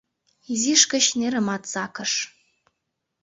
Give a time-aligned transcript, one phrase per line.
[0.51, 2.11] Изиш гыч нерымат сакыш.